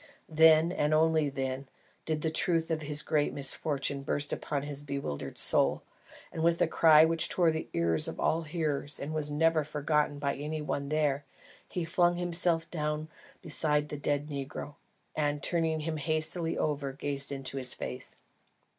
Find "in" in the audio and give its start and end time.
17.31-17.45